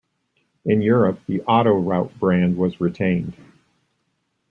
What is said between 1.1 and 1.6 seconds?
the